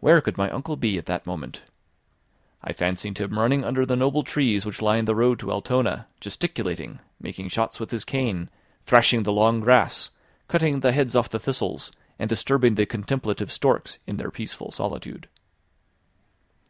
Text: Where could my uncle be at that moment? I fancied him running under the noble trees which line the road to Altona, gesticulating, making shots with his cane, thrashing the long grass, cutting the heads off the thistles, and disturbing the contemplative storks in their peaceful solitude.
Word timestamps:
Where 0.00 0.22
could 0.22 0.38
my 0.38 0.48
uncle 0.50 0.76
be 0.76 0.96
at 0.96 1.04
that 1.04 1.26
moment? 1.26 1.60
I 2.64 2.72
fancied 2.72 3.18
him 3.18 3.38
running 3.38 3.64
under 3.64 3.84
the 3.84 3.96
noble 3.96 4.22
trees 4.24 4.64
which 4.64 4.80
line 4.80 5.04
the 5.04 5.14
road 5.14 5.38
to 5.40 5.52
Altona, 5.52 6.08
gesticulating, 6.22 7.00
making 7.20 7.50
shots 7.50 7.78
with 7.78 7.90
his 7.90 8.02
cane, 8.02 8.48
thrashing 8.86 9.24
the 9.24 9.30
long 9.32 9.60
grass, 9.60 10.08
cutting 10.48 10.80
the 10.80 10.92
heads 10.92 11.14
off 11.14 11.28
the 11.28 11.38
thistles, 11.38 11.92
and 12.18 12.30
disturbing 12.30 12.76
the 12.76 12.86
contemplative 12.86 13.52
storks 13.52 13.98
in 14.06 14.16
their 14.16 14.30
peaceful 14.30 14.70
solitude. 14.70 15.28